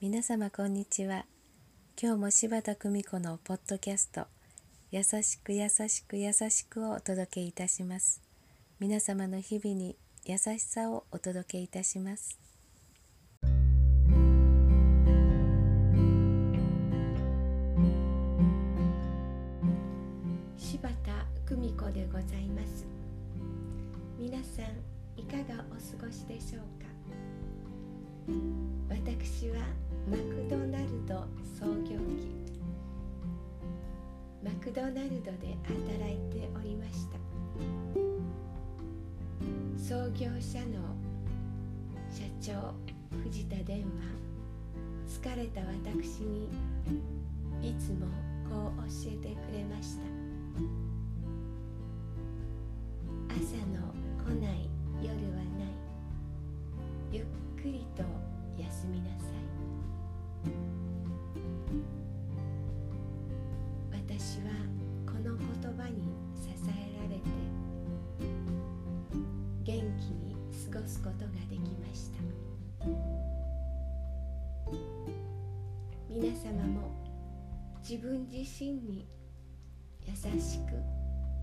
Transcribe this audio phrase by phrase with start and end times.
[0.00, 1.26] 皆様こんにちは。
[2.00, 4.26] 今日も柴田久美子のポッドキャスト
[4.90, 8.22] 優しく優しく優しくをお届けいたします。
[8.80, 12.38] 皆様の日々に優しさをお届けいたします。
[20.56, 22.67] 柴田久美子でございます。
[25.28, 26.88] かがお過ごしでしょうか？
[28.88, 29.56] 私は
[30.10, 31.26] マクドナルド
[31.58, 32.34] 創業期
[34.42, 37.18] マクドナルドで働いておりました。
[39.78, 40.96] 創業者の
[42.10, 42.74] 社長
[43.22, 43.86] 藤田伝は
[45.06, 46.48] 疲れた私に
[64.18, 64.50] 私は
[65.06, 65.46] この言
[65.78, 66.02] 葉に
[66.34, 67.22] 支えられて
[69.62, 70.34] 元気に
[70.72, 72.18] 過ごすことができました。
[76.10, 76.90] 皆様も
[77.80, 79.06] 自分自身に
[80.04, 80.72] 優しく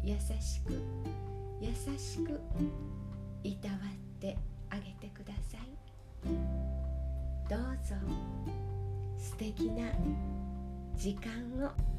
[0.03, 0.73] 優しく
[1.61, 2.41] 優しく
[3.43, 4.37] いたわって
[4.69, 5.61] あげてください。
[7.49, 7.95] どうぞ
[9.17, 9.93] 素敵な
[10.97, 11.31] 時間
[11.65, 11.95] を。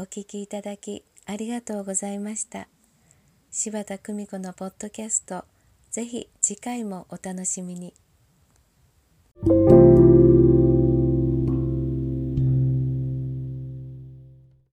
[0.00, 2.68] お聞きいただきありがとうございました。
[3.50, 5.44] 柴田久美子のポッドキャスト
[5.90, 7.92] ぜひ次回もお楽しみに。